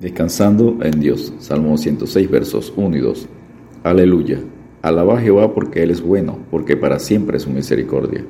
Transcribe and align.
Descansando 0.00 0.78
en 0.80 0.98
Dios. 0.98 1.30
Salmo 1.40 1.76
106 1.76 2.30
versos 2.30 2.72
1 2.74 2.96
y 2.96 3.00
2. 3.00 3.28
Aleluya. 3.84 4.40
Alaba 4.80 5.18
a 5.18 5.20
Jehová 5.20 5.52
porque 5.52 5.82
Él 5.82 5.90
es 5.90 6.00
bueno, 6.00 6.38
porque 6.50 6.74
para 6.74 6.98
siempre 6.98 7.36
es 7.36 7.42
su 7.42 7.50
misericordia. 7.50 8.24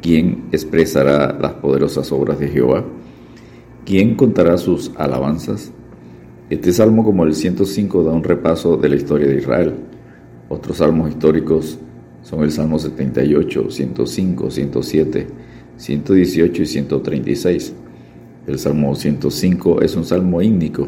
¿Quién 0.00 0.44
expresará 0.52 1.36
las 1.40 1.54
poderosas 1.54 2.12
obras 2.12 2.38
de 2.38 2.46
Jehová? 2.46 2.84
¿Quién 3.84 4.14
contará 4.14 4.58
sus 4.58 4.92
alabanzas? 4.96 5.72
Este 6.50 6.72
salmo, 6.72 7.02
como 7.02 7.24
el 7.24 7.34
105, 7.34 8.04
da 8.04 8.12
un 8.12 8.22
repaso 8.22 8.76
de 8.76 8.88
la 8.88 8.94
historia 8.94 9.26
de 9.26 9.38
Israel. 9.38 9.74
Otros 10.48 10.76
salmos 10.76 11.10
históricos 11.10 11.80
son 12.22 12.44
el 12.44 12.52
Salmo 12.52 12.78
78, 12.78 13.72
105, 13.72 14.50
107, 14.52 15.26
118 15.78 16.62
y 16.62 16.66
136. 16.66 17.74
El 18.46 18.58
Salmo 18.60 18.94
105 18.94 19.82
es 19.82 19.96
un 19.96 20.04
salmo 20.04 20.40
ígnico 20.40 20.86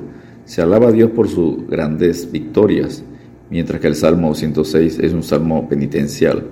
se 0.51 0.61
alaba 0.61 0.89
a 0.89 0.91
Dios 0.91 1.13
por 1.13 1.29
sus 1.29 1.65
grandes 1.69 2.29
victorias, 2.33 3.05
mientras 3.51 3.81
que 3.81 3.87
el 3.87 3.95
Salmo 3.95 4.35
106 4.35 4.99
es 4.99 5.13
un 5.13 5.23
salmo 5.23 5.69
penitencial, 5.69 6.43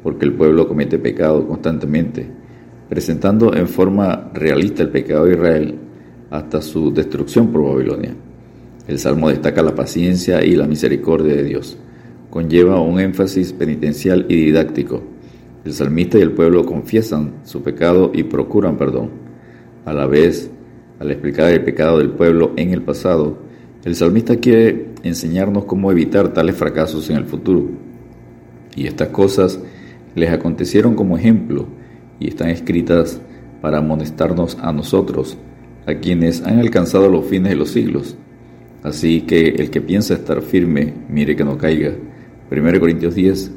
porque 0.00 0.26
el 0.26 0.34
pueblo 0.34 0.68
comete 0.68 0.96
pecado 0.96 1.44
constantemente, 1.44 2.24
presentando 2.88 3.52
en 3.56 3.66
forma 3.66 4.30
realista 4.32 4.84
el 4.84 4.90
pecado 4.90 5.24
de 5.24 5.32
Israel 5.32 5.74
hasta 6.30 6.62
su 6.62 6.94
destrucción 6.94 7.48
por 7.48 7.64
Babilonia. 7.64 8.14
El 8.86 9.00
salmo 9.00 9.28
destaca 9.28 9.60
la 9.60 9.74
paciencia 9.74 10.44
y 10.44 10.54
la 10.54 10.68
misericordia 10.68 11.34
de 11.34 11.42
Dios. 11.42 11.76
Conlleva 12.30 12.80
un 12.80 13.00
énfasis 13.00 13.52
penitencial 13.52 14.24
y 14.28 14.36
didáctico. 14.36 15.02
El 15.64 15.72
salmista 15.72 16.16
y 16.16 16.22
el 16.22 16.30
pueblo 16.30 16.64
confiesan 16.64 17.40
su 17.42 17.60
pecado 17.60 18.12
y 18.14 18.22
procuran 18.22 18.76
perdón. 18.76 19.10
A 19.84 19.92
la 19.92 20.06
vez, 20.06 20.48
al 21.00 21.10
explicar 21.10 21.52
el 21.52 21.64
pecado 21.64 21.98
del 21.98 22.10
pueblo 22.10 22.52
en 22.54 22.72
el 22.72 22.82
pasado, 22.82 23.47
el 23.84 23.94
salmista 23.94 24.36
quiere 24.36 24.88
enseñarnos 25.02 25.64
cómo 25.64 25.90
evitar 25.92 26.32
tales 26.32 26.56
fracasos 26.56 27.08
en 27.10 27.16
el 27.16 27.24
futuro. 27.24 27.68
Y 28.74 28.86
estas 28.86 29.08
cosas 29.08 29.60
les 30.14 30.30
acontecieron 30.30 30.94
como 30.94 31.16
ejemplo 31.16 31.66
y 32.18 32.28
están 32.28 32.50
escritas 32.50 33.20
para 33.60 33.78
amonestarnos 33.78 34.58
a 34.60 34.72
nosotros, 34.72 35.36
a 35.86 35.94
quienes 35.94 36.42
han 36.42 36.58
alcanzado 36.58 37.08
los 37.08 37.26
fines 37.26 37.50
de 37.50 37.56
los 37.56 37.70
siglos. 37.70 38.16
Así 38.82 39.22
que 39.22 39.48
el 39.48 39.70
que 39.70 39.80
piensa 39.80 40.14
estar 40.14 40.42
firme, 40.42 40.94
mire 41.08 41.34
que 41.36 41.44
no 41.44 41.58
caiga. 41.58 41.92
1 42.50 42.80
Corintios 42.80 43.14
10, 43.14 43.50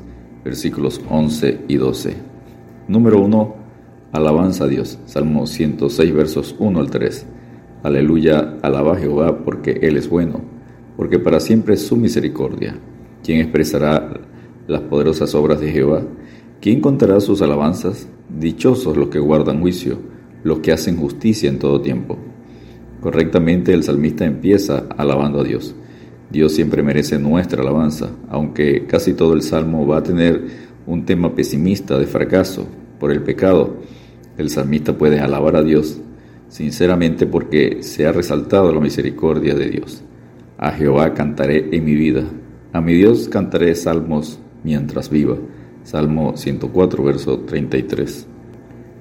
versículos 0.43 1.01
11 1.09 1.59
y 1.67 1.77
12. 1.77 2.13
Número 2.87 3.21
1. 3.21 3.55
Alabanza 4.11 4.65
a 4.65 4.67
Dios. 4.67 4.99
Salmo 5.05 5.47
106, 5.47 6.13
versos 6.13 6.55
1 6.59 6.79
al 6.79 6.89
3. 6.89 7.25
Aleluya, 7.83 8.59
alaba 8.61 8.95
Jehová 8.95 9.43
porque 9.43 9.79
Él 9.81 9.97
es 9.97 10.07
bueno, 10.07 10.41
porque 10.97 11.17
para 11.17 11.39
siempre 11.39 11.73
es 11.73 11.81
su 11.81 11.97
misericordia. 11.97 12.75
¿Quién 13.23 13.39
expresará 13.39 14.21
las 14.67 14.81
poderosas 14.81 15.33
obras 15.33 15.59
de 15.59 15.71
Jehová? 15.71 16.03
¿Quién 16.61 16.79
contará 16.79 17.19
sus 17.19 17.41
alabanzas? 17.41 18.07
Dichosos 18.29 18.95
los 18.95 19.09
que 19.09 19.17
guardan 19.17 19.61
juicio, 19.61 19.97
los 20.43 20.59
que 20.59 20.71
hacen 20.71 20.95
justicia 20.95 21.49
en 21.49 21.57
todo 21.57 21.81
tiempo. 21.81 22.19
Correctamente 23.01 23.73
el 23.73 23.81
salmista 23.81 24.25
empieza 24.25 24.85
alabando 24.95 25.41
a 25.41 25.43
Dios. 25.43 25.73
Dios 26.29 26.53
siempre 26.53 26.83
merece 26.83 27.17
nuestra 27.17 27.63
alabanza, 27.63 28.11
aunque 28.29 28.85
casi 28.85 29.15
todo 29.15 29.33
el 29.33 29.41
salmo 29.41 29.87
va 29.87 29.97
a 29.97 30.03
tener 30.03 30.39
un 30.85 31.03
tema 31.03 31.33
pesimista 31.33 31.97
de 31.97 32.05
fracaso 32.05 32.67
por 32.99 33.11
el 33.11 33.23
pecado. 33.23 33.77
El 34.37 34.51
salmista 34.51 34.95
puede 34.95 35.19
alabar 35.19 35.55
a 35.55 35.63
Dios 35.63 35.99
sinceramente 36.51 37.25
porque 37.25 37.81
se 37.81 38.05
ha 38.05 38.11
resaltado 38.11 38.73
la 38.73 38.81
misericordia 38.81 39.55
de 39.55 39.69
Dios. 39.69 40.03
A 40.57 40.71
Jehová 40.71 41.13
cantaré 41.13 41.69
en 41.71 41.85
mi 41.85 41.95
vida, 41.95 42.25
a 42.73 42.81
mi 42.81 42.93
Dios 42.93 43.29
cantaré 43.29 43.73
salmos 43.73 44.37
mientras 44.63 45.09
viva. 45.09 45.37
Salmo 45.83 46.35
104, 46.35 47.03
verso 47.03 47.39
33. 47.39 48.27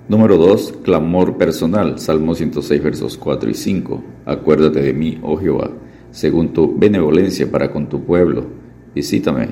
Número 0.08 0.36
2. 0.38 0.78
Clamor 0.82 1.36
personal. 1.36 1.98
Salmo 1.98 2.34
106, 2.34 2.82
versos 2.82 3.18
4 3.18 3.50
y 3.50 3.54
5. 3.54 4.04
Acuérdate 4.26 4.80
de 4.80 4.92
mí, 4.92 5.18
oh 5.22 5.36
Jehová, 5.36 5.70
según 6.12 6.52
tu 6.52 6.78
benevolencia 6.78 7.50
para 7.50 7.70
con 7.70 7.88
tu 7.88 8.04
pueblo. 8.04 8.46
Visítame 8.94 9.48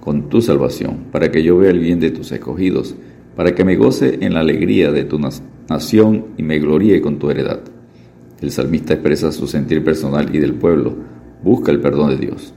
con 0.00 0.28
tu 0.28 0.40
salvación, 0.40 1.06
para 1.12 1.30
que 1.30 1.42
yo 1.42 1.58
vea 1.58 1.70
el 1.70 1.80
bien 1.80 2.00
de 2.00 2.10
tus 2.10 2.32
escogidos, 2.32 2.94
para 3.36 3.54
que 3.54 3.64
me 3.64 3.76
goce 3.76 4.18
en 4.20 4.34
la 4.34 4.40
alegría 4.40 4.90
de 4.90 5.04
tu 5.04 5.18
nación 5.68 6.26
y 6.36 6.42
me 6.42 6.58
gloríe 6.58 7.00
con 7.00 7.18
tu 7.18 7.30
heredad. 7.30 7.60
El 8.40 8.50
salmista 8.50 8.94
expresa 8.94 9.30
su 9.32 9.46
sentir 9.46 9.84
personal 9.84 10.34
y 10.34 10.38
del 10.38 10.54
pueblo, 10.54 10.94
busca 11.42 11.70
el 11.70 11.80
perdón 11.80 12.10
de 12.10 12.16
Dios. 12.16 12.54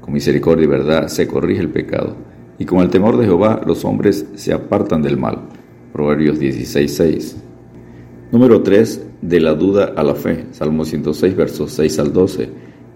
Con 0.00 0.14
misericordia 0.14 0.64
y 0.64 0.68
verdad 0.68 1.08
se 1.08 1.26
corrige 1.26 1.60
el 1.60 1.68
pecado, 1.68 2.16
y 2.58 2.64
con 2.64 2.80
el 2.80 2.88
temor 2.88 3.16
de 3.16 3.26
Jehová 3.26 3.60
los 3.66 3.84
hombres 3.84 4.26
se 4.34 4.52
apartan 4.52 5.02
del 5.02 5.18
mal. 5.18 5.40
Proverbios 5.92 6.38
16:6. 6.38 7.36
Número 8.32 8.62
3. 8.62 9.02
De 9.22 9.40
la 9.40 9.54
duda 9.54 9.92
a 9.96 10.02
la 10.02 10.14
fe. 10.14 10.46
Salmo 10.52 10.84
106, 10.84 11.34
versos 11.36 11.72
6 11.72 11.98
al 11.98 12.12
12. 12.12 12.48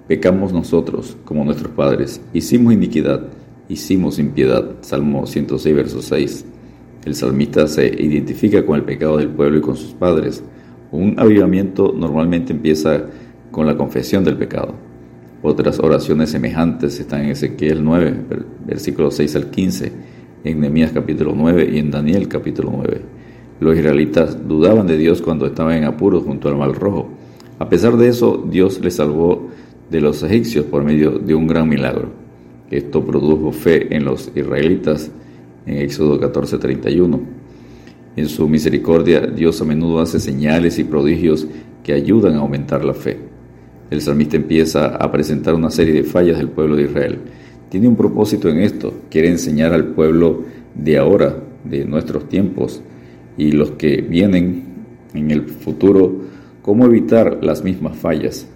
Pecamos 0.06 0.52
nosotros, 0.52 1.16
como 1.24 1.44
nuestros 1.44 1.72
padres, 1.72 2.20
hicimos 2.32 2.72
iniquidad, 2.72 3.28
hicimos 3.68 4.18
impiedad. 4.18 4.76
Salmo 4.80 5.26
106, 5.26 5.76
versos 5.76 6.04
6. 6.06 6.44
El 7.04 7.14
salmista 7.14 7.66
se 7.66 7.86
identifica 7.86 8.64
con 8.66 8.76
el 8.76 8.84
pecado 8.84 9.16
del 9.16 9.28
pueblo 9.28 9.58
y 9.58 9.60
con 9.62 9.74
sus 9.74 9.94
padres. 9.94 10.42
Un 10.92 11.14
avivamiento 11.18 11.94
normalmente 11.96 12.52
empieza 12.52 13.06
con 13.50 13.66
la 13.66 13.76
confesión 13.76 14.22
del 14.22 14.36
pecado. 14.36 14.74
Otras 15.42 15.78
oraciones 15.78 16.28
semejantes 16.28 17.00
están 17.00 17.22
en 17.22 17.30
Ezequiel 17.30 17.82
9, 17.82 18.14
versículos 18.66 19.14
6 19.14 19.36
al 19.36 19.50
15, 19.50 19.92
en 20.44 20.60
Nehemías 20.60 20.92
capítulo 20.92 21.32
9 21.34 21.70
y 21.72 21.78
en 21.78 21.90
Daniel 21.90 22.28
capítulo 22.28 22.70
9. 22.74 23.00
Los 23.60 23.78
israelitas 23.78 24.46
dudaban 24.46 24.86
de 24.86 24.98
Dios 24.98 25.22
cuando 25.22 25.46
estaban 25.46 25.78
en 25.78 25.84
apuros 25.84 26.24
junto 26.24 26.48
al 26.48 26.56
Mar 26.56 26.72
Rojo. 26.72 27.08
A 27.58 27.70
pesar 27.70 27.96
de 27.96 28.08
eso, 28.08 28.46
Dios 28.50 28.78
les 28.82 28.96
salvó 28.96 29.48
de 29.90 30.02
los 30.02 30.22
egipcios 30.22 30.66
por 30.66 30.84
medio 30.84 31.12
de 31.18 31.34
un 31.34 31.46
gran 31.46 31.66
milagro. 31.66 32.10
Esto 32.70 33.02
produjo 33.04 33.52
fe 33.52 33.94
en 33.96 34.04
los 34.04 34.30
israelitas 34.34 35.10
en 35.66 35.78
Éxodo 35.78 36.18
14:31. 36.18 37.20
En 38.16 38.28
su 38.28 38.48
misericordia, 38.48 39.20
Dios 39.20 39.60
a 39.60 39.64
menudo 39.64 40.00
hace 40.00 40.18
señales 40.18 40.78
y 40.78 40.84
prodigios 40.84 41.46
que 41.82 41.92
ayudan 41.92 42.34
a 42.34 42.40
aumentar 42.40 42.84
la 42.84 42.94
fe. 42.94 43.18
El 43.90 44.00
salmista 44.00 44.36
empieza 44.36 44.96
a 44.96 45.10
presentar 45.10 45.54
una 45.54 45.70
serie 45.70 45.94
de 45.94 46.04
fallas 46.04 46.38
del 46.38 46.48
pueblo 46.48 46.76
de 46.76 46.84
Israel. 46.84 47.18
Tiene 47.68 47.88
un 47.88 47.96
propósito 47.96 48.48
en 48.48 48.58
esto, 48.58 48.92
quiere 49.10 49.28
enseñar 49.28 49.72
al 49.72 49.86
pueblo 49.86 50.44
de 50.74 50.98
ahora, 50.98 51.36
de 51.64 51.84
nuestros 51.84 52.28
tiempos, 52.28 52.82
y 53.36 53.52
los 53.52 53.72
que 53.72 54.00
vienen 54.02 54.64
en 55.14 55.30
el 55.30 55.42
futuro, 55.42 56.12
cómo 56.62 56.86
evitar 56.86 57.38
las 57.42 57.64
mismas 57.64 57.96
fallas. 57.96 58.46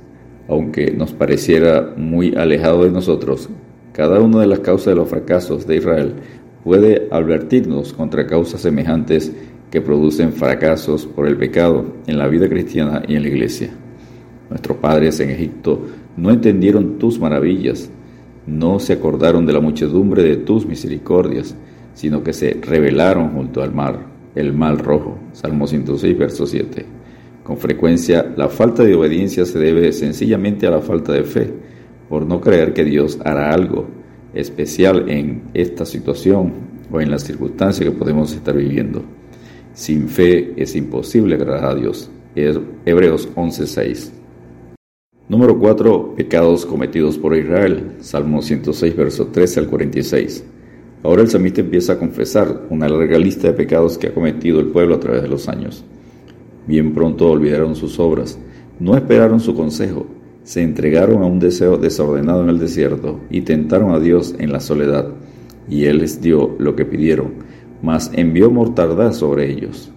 Aunque 0.48 0.92
nos 0.92 1.12
pareciera 1.12 1.94
muy 1.96 2.34
alejado 2.34 2.84
de 2.84 2.90
nosotros, 2.90 3.48
cada 3.92 4.20
una 4.20 4.40
de 4.40 4.46
las 4.46 4.60
causas 4.60 4.86
de 4.86 4.96
los 4.96 5.08
fracasos 5.08 5.66
de 5.66 5.76
Israel 5.76 6.14
puede 6.64 7.08
advertirnos 7.10 7.92
contra 7.92 8.26
causas 8.26 8.62
semejantes 8.62 9.30
que 9.70 9.82
producen 9.82 10.32
fracasos 10.32 11.04
por 11.04 11.28
el 11.28 11.36
pecado 11.36 11.84
en 12.06 12.16
la 12.16 12.26
vida 12.26 12.48
cristiana 12.48 13.02
y 13.06 13.16
en 13.16 13.22
la 13.22 13.28
iglesia. 13.28 13.68
Nuestros 14.48 14.78
padres 14.78 15.20
en 15.20 15.30
Egipto 15.30 15.82
no 16.16 16.30
entendieron 16.30 16.98
tus 16.98 17.20
maravillas, 17.20 17.90
no 18.46 18.78
se 18.78 18.94
acordaron 18.94 19.44
de 19.44 19.52
la 19.52 19.60
muchedumbre 19.60 20.22
de 20.22 20.36
tus 20.36 20.64
misericordias, 20.64 21.54
sino 21.92 22.22
que 22.24 22.32
se 22.32 22.58
rebelaron 22.62 23.30
junto 23.30 23.62
al 23.62 23.74
mar, 23.74 23.98
el 24.34 24.54
mal 24.54 24.78
rojo. 24.78 25.18
Salmo 25.32 25.66
106, 25.66 26.18
verso 26.18 26.46
7. 26.46 26.86
Con 27.42 27.58
frecuencia, 27.58 28.32
la 28.36 28.48
falta 28.48 28.84
de 28.84 28.94
obediencia 28.94 29.44
se 29.44 29.58
debe 29.58 29.92
sencillamente 29.92 30.66
a 30.66 30.70
la 30.70 30.80
falta 30.80 31.12
de 31.12 31.24
fe, 31.24 31.52
por 32.08 32.26
no 32.26 32.40
creer 32.40 32.72
que 32.72 32.84
Dios 32.84 33.18
hará 33.22 33.52
algo 33.52 33.86
especial 34.34 35.08
en 35.08 35.42
esta 35.54 35.86
situación 35.86 36.52
o 36.90 37.00
en 37.00 37.10
las 37.10 37.22
circunstancias 37.24 37.88
que 37.88 37.96
podemos 37.96 38.32
estar 38.32 38.56
viviendo. 38.56 39.02
Sin 39.72 40.08
fe 40.08 40.52
es 40.56 40.76
imposible 40.76 41.34
agradar 41.34 41.70
a 41.70 41.74
Dios. 41.74 42.10
Hebreos 42.34 43.28
11:6. 43.34 44.12
Número 45.28 45.58
4. 45.58 46.14
Pecados 46.16 46.66
cometidos 46.66 47.18
por 47.18 47.36
Israel. 47.36 47.92
Salmo 48.00 48.42
106, 48.42 48.96
verso 48.96 49.28
13 49.28 49.60
al 49.60 49.66
46. 49.68 50.44
Ahora 51.02 51.22
el 51.22 51.28
samita 51.28 51.60
empieza 51.60 51.94
a 51.94 51.98
confesar 51.98 52.62
una 52.70 52.88
larga 52.88 53.18
lista 53.18 53.48
de 53.48 53.54
pecados 53.54 53.98
que 53.98 54.06
ha 54.06 54.14
cometido 54.14 54.60
el 54.60 54.68
pueblo 54.68 54.94
a 54.94 55.00
través 55.00 55.22
de 55.22 55.28
los 55.28 55.48
años. 55.48 55.84
Bien 56.66 56.94
pronto 56.94 57.28
olvidaron 57.30 57.74
sus 57.74 57.98
obras, 57.98 58.38
no 58.80 58.96
esperaron 58.96 59.38
su 59.38 59.54
consejo, 59.54 60.06
se 60.44 60.62
entregaron 60.62 61.22
a 61.22 61.26
un 61.26 61.40
deseo 61.40 61.78
desordenado 61.78 62.42
en 62.42 62.50
el 62.50 62.58
desierto 62.58 63.20
y 63.30 63.40
tentaron 63.40 63.92
a 63.92 63.98
Dios 63.98 64.34
en 64.38 64.52
la 64.52 64.60
soledad, 64.60 65.08
y 65.68 65.86
Él 65.86 65.98
les 65.98 66.20
dio 66.20 66.54
lo 66.58 66.76
que 66.76 66.84
pidieron, 66.84 67.32
mas 67.82 68.10
envió 68.14 68.50
mortandad 68.50 69.12
sobre 69.12 69.50
ellos. 69.50 69.90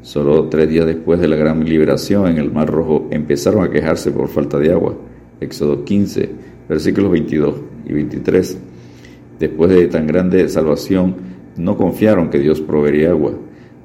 Solo 0.00 0.48
tres 0.48 0.68
días 0.68 0.86
después 0.86 1.20
de 1.20 1.28
la 1.28 1.36
gran 1.36 1.64
liberación 1.64 2.26
en 2.26 2.38
el 2.38 2.50
Mar 2.50 2.68
Rojo 2.68 3.06
empezaron 3.10 3.62
a 3.62 3.70
quejarse 3.70 4.10
por 4.10 4.28
falta 4.28 4.58
de 4.58 4.72
agua. 4.72 4.96
Éxodo 5.40 5.84
15, 5.84 6.30
versículos 6.68 7.10
22 7.12 7.54
y 7.86 7.92
23. 7.92 8.58
Después 9.38 9.70
de 9.70 9.88
tan 9.88 10.06
grande 10.06 10.48
salvación, 10.48 11.16
no 11.56 11.76
confiaron 11.76 12.30
que 12.30 12.38
Dios 12.38 12.60
proveería 12.60 13.10
agua, 13.10 13.34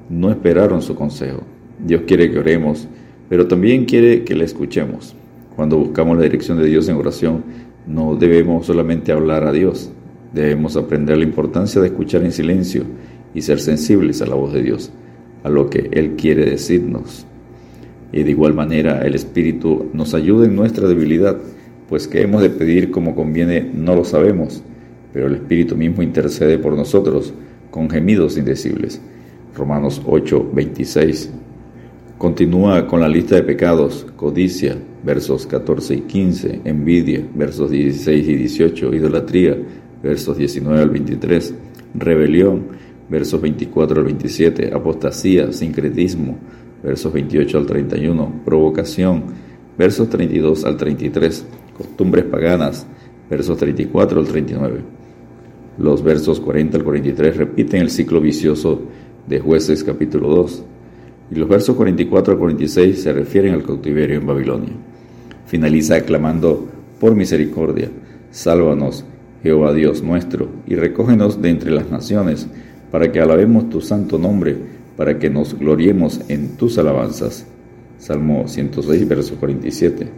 no 0.08 0.30
esperaron 0.30 0.80
su 0.80 0.94
consejo. 0.94 1.42
Dios 1.78 2.02
quiere 2.06 2.30
que 2.30 2.38
oremos, 2.38 2.88
pero 3.28 3.46
también 3.46 3.84
quiere 3.84 4.24
que 4.24 4.34
le 4.34 4.44
escuchemos. 4.44 5.14
Cuando 5.58 5.76
buscamos 5.76 6.16
la 6.16 6.22
dirección 6.22 6.56
de 6.58 6.68
Dios 6.68 6.88
en 6.88 6.94
oración, 6.94 7.42
no 7.84 8.14
debemos 8.14 8.64
solamente 8.64 9.10
hablar 9.10 9.42
a 9.42 9.50
Dios, 9.50 9.90
debemos 10.32 10.76
aprender 10.76 11.18
la 11.18 11.24
importancia 11.24 11.80
de 11.80 11.88
escuchar 11.88 12.22
en 12.22 12.30
silencio 12.30 12.84
y 13.34 13.42
ser 13.42 13.58
sensibles 13.58 14.22
a 14.22 14.26
la 14.26 14.36
voz 14.36 14.52
de 14.52 14.62
Dios, 14.62 14.92
a 15.42 15.48
lo 15.48 15.68
que 15.68 15.88
Él 15.90 16.14
quiere 16.14 16.48
decirnos. 16.48 17.26
Y 18.12 18.22
de 18.22 18.30
igual 18.30 18.54
manera 18.54 19.04
el 19.04 19.16
Espíritu 19.16 19.90
nos 19.92 20.14
ayuda 20.14 20.46
en 20.46 20.54
nuestra 20.54 20.86
debilidad, 20.86 21.36
pues 21.88 22.06
que 22.06 22.22
hemos 22.22 22.40
de 22.40 22.50
pedir 22.50 22.92
como 22.92 23.16
conviene 23.16 23.68
no 23.74 23.96
lo 23.96 24.04
sabemos, 24.04 24.62
pero 25.12 25.26
el 25.26 25.34
Espíritu 25.34 25.74
mismo 25.74 26.04
intercede 26.04 26.58
por 26.58 26.74
nosotros 26.74 27.34
con 27.72 27.90
gemidos 27.90 28.38
indecibles. 28.38 29.00
Romanos 29.56 30.02
8, 30.06 30.50
26. 30.54 31.32
Continúa 32.18 32.84
con 32.88 33.00
la 33.00 33.08
lista 33.08 33.36
de 33.36 33.44
pecados, 33.44 34.04
codicia, 34.16 34.76
versos 35.04 35.46
14 35.46 35.94
y 35.94 36.00
15, 36.00 36.62
envidia, 36.64 37.24
versos 37.32 37.70
16 37.70 38.28
y 38.28 38.34
18, 38.34 38.92
idolatría, 38.92 39.56
versos 40.02 40.36
19 40.36 40.82
al 40.82 40.90
23, 40.90 41.54
rebelión, 41.94 42.66
versos 43.08 43.40
24 43.40 43.98
al 44.00 44.04
27, 44.06 44.74
apostasía, 44.74 45.52
sincretismo, 45.52 46.36
versos 46.82 47.12
28 47.12 47.56
al 47.56 47.66
31, 47.66 48.42
provocación, 48.44 49.22
versos 49.78 50.10
32 50.10 50.64
al 50.64 50.76
33, 50.76 51.46
costumbres 51.76 52.24
paganas, 52.24 52.84
versos 53.30 53.56
34 53.58 54.18
al 54.18 54.26
39. 54.26 54.80
Los 55.78 56.02
versos 56.02 56.40
40 56.40 56.78
al 56.78 56.82
43 56.82 57.36
repiten 57.36 57.82
el 57.82 57.90
ciclo 57.90 58.20
vicioso 58.20 58.80
de 59.28 59.38
jueces 59.38 59.84
capítulo 59.84 60.30
2 60.30 60.64
y 61.30 61.34
los 61.34 61.48
versos 61.48 61.76
44 61.76 62.32
al 62.32 62.38
46 62.38 63.02
se 63.02 63.12
refieren 63.12 63.54
al 63.54 63.62
cautiverio 63.62 64.18
en 64.18 64.26
Babilonia. 64.26 64.72
Finaliza 65.46 65.96
aclamando 65.96 66.68
por 67.00 67.14
misericordia, 67.14 67.90
sálvanos, 68.30 69.04
Jehová 69.42 69.72
Dios 69.72 70.02
nuestro, 70.02 70.48
y 70.66 70.74
recógenos 70.74 71.40
de 71.40 71.50
entre 71.50 71.70
las 71.70 71.90
naciones, 71.90 72.48
para 72.90 73.12
que 73.12 73.20
alabemos 73.20 73.70
tu 73.70 73.80
santo 73.80 74.18
nombre, 74.18 74.56
para 74.96 75.18
que 75.18 75.30
nos 75.30 75.58
gloriemos 75.58 76.20
en 76.28 76.56
tus 76.56 76.78
alabanzas. 76.78 77.46
Salmo 77.98 78.48
106, 78.48 79.08
verso 79.08 79.36
47. 79.36 80.08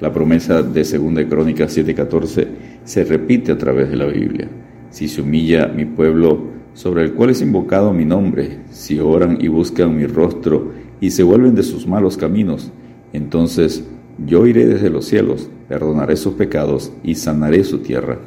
La 0.00 0.12
promesa 0.12 0.62
de 0.62 0.82
2 0.82 1.24
Crónicas 1.28 1.76
7:14 1.76 2.46
se 2.84 3.04
repite 3.04 3.52
a 3.52 3.58
través 3.58 3.90
de 3.90 3.96
la 3.96 4.06
Biblia. 4.06 4.48
Si 4.90 5.08
se 5.08 5.20
humilla 5.20 5.66
mi 5.68 5.84
pueblo, 5.84 6.49
sobre 6.74 7.04
el 7.04 7.12
cual 7.12 7.30
es 7.30 7.42
invocado 7.42 7.92
mi 7.92 8.04
nombre, 8.04 8.58
si 8.70 8.98
oran 8.98 9.38
y 9.40 9.48
buscan 9.48 9.96
mi 9.96 10.06
rostro 10.06 10.72
y 11.00 11.10
se 11.10 11.22
vuelven 11.22 11.54
de 11.54 11.62
sus 11.62 11.86
malos 11.86 12.16
caminos, 12.16 12.70
entonces 13.12 13.84
yo 14.26 14.46
iré 14.46 14.66
desde 14.66 14.90
los 14.90 15.06
cielos, 15.06 15.48
perdonaré 15.68 16.16
sus 16.16 16.34
pecados 16.34 16.92
y 17.02 17.14
sanaré 17.14 17.64
su 17.64 17.78
tierra. 17.78 18.18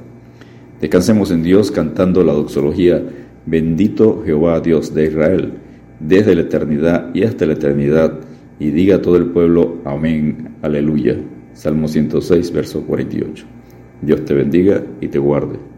Descansemos 0.81 1.31
en 1.31 1.43
Dios 1.43 1.71
cantando 1.71 2.23
la 2.23 2.33
doxología, 2.33 3.01
bendito 3.45 4.23
Jehová 4.25 4.59
Dios 4.59 4.93
de 4.93 5.05
Israel, 5.05 5.53
desde 5.99 6.35
la 6.35 6.41
eternidad 6.41 7.13
y 7.13 7.23
hasta 7.23 7.45
la 7.45 7.53
eternidad, 7.53 8.19
y 8.59 8.71
diga 8.71 9.01
todo 9.01 9.17
el 9.17 9.27
pueblo, 9.27 9.77
amén, 9.85 10.55
aleluya. 10.61 11.17
Salmo 11.53 11.87
106, 11.87 12.51
verso 12.51 12.81
48. 12.81 13.45
Dios 14.01 14.25
te 14.25 14.33
bendiga 14.33 14.83
y 14.99 15.07
te 15.07 15.19
guarde. 15.19 15.72